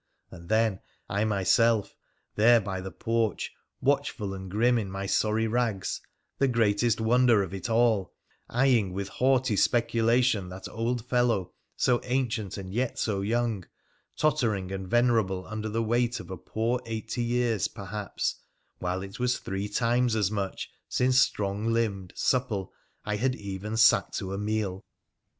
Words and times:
And 0.31 0.49
then 0.49 0.79
I 1.09 1.25
myself, 1.25 1.93
there 2.33 2.59
by 2.59 2.81
the 2.81 2.89
poi 2.89 3.35
ch, 3.35 3.51
watchful 3.81 4.33
and 4.33 4.49
grim, 4.49 4.79
in 4.79 4.89
my 4.89 5.05
sorry 5.05 5.45
rags, 5.45 6.01
the 6.39 6.47
greatest 6.47 6.99
wonder 6.99 7.43
of 7.43 7.53
it 7.53 7.69
all, 7.69 8.11
eyeing 8.49 8.93
with 8.93 9.09
haughty 9.09 9.55
speculation 9.55 10.49
that 10.49 10.67
old 10.67 11.05
fellow, 11.05 11.53
so 11.77 12.01
ancient 12.03 12.57
and 12.57 12.73
yet 12.73 12.97
so 12.97 13.21
young, 13.21 13.65
tottering 14.17 14.71
and 14.71 14.87
venerable 14.87 15.45
under 15.45 15.69
the 15.69 15.83
weight 15.83 16.19
of 16.19 16.31
a 16.31 16.35
poor 16.37 16.81
eighty 16.87 17.21
years, 17.21 17.67
perhaps, 17.67 18.41
while 18.79 19.03
it 19.03 19.19
was 19.19 19.37
three 19.37 19.69
times 19.69 20.15
as 20.15 20.31
much 20.31 20.71
since 20.89 21.19
strong 21.19 21.67
limbed, 21.67 22.11
supple 22.15 22.73
I 23.05 23.17
had 23.17 23.35
even 23.35 23.77
sat 23.77 24.13
to 24.13 24.33
a 24.33 24.39
meal 24.39 24.83